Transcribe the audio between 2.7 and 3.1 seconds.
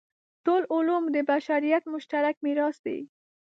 دی.